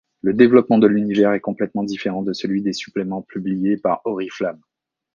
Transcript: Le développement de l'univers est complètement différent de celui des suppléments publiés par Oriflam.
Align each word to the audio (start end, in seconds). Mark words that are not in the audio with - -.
Le 0.23 0.33
développement 0.33 0.79
de 0.79 0.87
l'univers 0.87 1.33
est 1.33 1.39
complètement 1.41 1.83
différent 1.83 2.23
de 2.23 2.33
celui 2.33 2.63
des 2.63 2.73
suppléments 2.73 3.21
publiés 3.21 3.77
par 3.77 4.01
Oriflam. 4.05 4.59